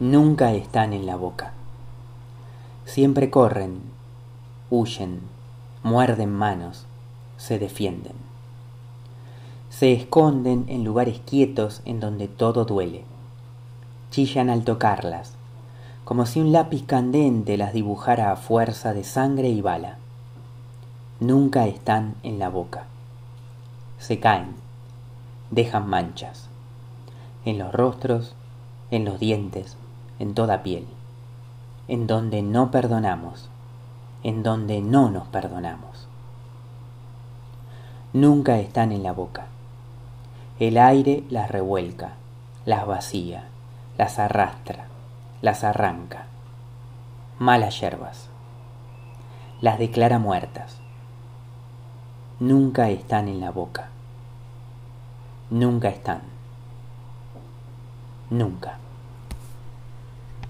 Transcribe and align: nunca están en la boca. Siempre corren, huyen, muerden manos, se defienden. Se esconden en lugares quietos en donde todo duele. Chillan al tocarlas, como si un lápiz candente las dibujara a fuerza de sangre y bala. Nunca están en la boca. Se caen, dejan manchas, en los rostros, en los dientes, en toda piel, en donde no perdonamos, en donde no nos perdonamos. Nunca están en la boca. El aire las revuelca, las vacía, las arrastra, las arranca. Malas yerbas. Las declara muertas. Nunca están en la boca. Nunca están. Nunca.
nunca 0.00 0.52
están 0.52 0.92
en 0.92 1.06
la 1.06 1.16
boca. 1.16 1.52
Siempre 2.84 3.30
corren, 3.30 3.80
huyen, 4.70 5.20
muerden 5.82 6.32
manos, 6.32 6.86
se 7.36 7.58
defienden. 7.58 8.14
Se 9.70 9.92
esconden 9.92 10.64
en 10.68 10.84
lugares 10.84 11.20
quietos 11.24 11.80
en 11.84 12.00
donde 12.00 12.28
todo 12.28 12.64
duele. 12.64 13.04
Chillan 14.10 14.50
al 14.50 14.64
tocarlas, 14.64 15.34
como 16.04 16.26
si 16.26 16.40
un 16.40 16.52
lápiz 16.52 16.84
candente 16.84 17.56
las 17.56 17.72
dibujara 17.72 18.30
a 18.30 18.36
fuerza 18.36 18.92
de 18.94 19.04
sangre 19.04 19.48
y 19.48 19.60
bala. 19.60 19.98
Nunca 21.20 21.66
están 21.66 22.14
en 22.22 22.38
la 22.38 22.48
boca. 22.48 22.84
Se 23.98 24.20
caen, 24.20 24.54
dejan 25.50 25.88
manchas, 25.88 26.48
en 27.44 27.58
los 27.58 27.72
rostros, 27.72 28.34
en 28.90 29.04
los 29.04 29.18
dientes, 29.18 29.76
en 30.18 30.34
toda 30.34 30.62
piel, 30.62 30.86
en 31.88 32.06
donde 32.06 32.42
no 32.42 32.70
perdonamos, 32.70 33.48
en 34.22 34.42
donde 34.42 34.80
no 34.80 35.10
nos 35.10 35.26
perdonamos. 35.28 36.08
Nunca 38.12 38.58
están 38.58 38.92
en 38.92 39.02
la 39.02 39.12
boca. 39.12 39.46
El 40.60 40.78
aire 40.78 41.24
las 41.30 41.50
revuelca, 41.50 42.12
las 42.64 42.86
vacía, 42.86 43.48
las 43.98 44.18
arrastra, 44.18 44.86
las 45.42 45.64
arranca. 45.64 46.26
Malas 47.38 47.80
yerbas. 47.80 48.28
Las 49.60 49.78
declara 49.78 50.18
muertas. 50.18 50.78
Nunca 52.38 52.88
están 52.88 53.28
en 53.28 53.40
la 53.40 53.50
boca. 53.50 53.88
Nunca 55.50 55.88
están. 55.88 56.22
Nunca. 58.30 58.78